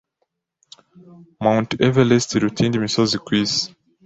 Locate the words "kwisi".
3.25-3.61